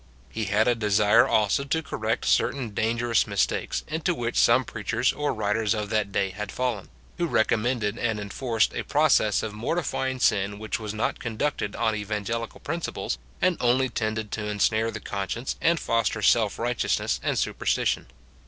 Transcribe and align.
He 0.31 0.45
had 0.45 0.67
a 0.67 0.73
desire 0.73 1.27
also 1.27 1.63
to 1.63 1.83
cor 1.83 1.99
rect 1.99 2.25
certain 2.25 2.71
"dangerous 2.71 3.27
mistakes" 3.27 3.83
into 3.87 4.15
which 4.15 4.35
some 4.35 4.65
preachers 4.65 5.13
or 5.13 5.31
wri 5.31 5.53
ters 5.53 5.75
of 5.75 5.91
tbnt 5.91 6.11
day 6.11 6.29
had 6.31 6.51
fallen, 6.51 6.89
who 7.19 7.27
recommended 7.27 7.99
and 7.99 8.19
enforced 8.19 8.73
a 8.73 8.81
process 8.83 9.43
of 9.43 9.53
mortifying 9.53 10.19
sin 10.19 10.57
which 10.57 10.79
was 10.79 10.95
not 10.95 11.19
conducted 11.19 11.75
on 11.75 11.93
evangelical 11.95 12.61
principles, 12.61 13.19
and 13.43 13.57
Iv 13.61 13.93
tendf<l 13.93 14.27
to 14.31 14.47
ensnare 14.47 14.89
the 14.89 14.99
conscience, 14.99 15.55
and 15.61 15.79
foster 15.79 16.23
self 16.23 16.57
righteous, 16.57 16.99
ness 16.99 17.19
iind 17.23 17.37
superstition. 17.37 18.07